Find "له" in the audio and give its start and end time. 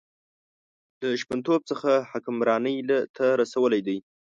0.99-1.07